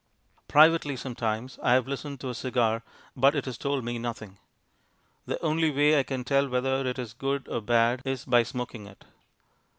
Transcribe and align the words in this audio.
Privately 0.47 0.95
sometimes 0.95 1.59
I 1.61 1.73
have 1.73 1.87
listened 1.87 2.19
to 2.21 2.29
a 2.29 2.33
cigar, 2.33 2.81
but 3.15 3.35
it 3.35 3.45
has 3.45 3.55
told 3.55 3.83
me 3.85 3.99
nothing. 3.99 4.39
The 5.27 5.39
only 5.45 5.69
way 5.69 5.99
I 5.99 6.01
can 6.01 6.23
tell 6.23 6.49
whether 6.49 6.77
it 6.87 6.97
is 6.97 7.13
good 7.13 7.47
or 7.47 7.61
bad 7.61 8.01
is 8.03 8.25
by 8.25 8.41
smoking 8.41 8.87
it. 8.87 9.05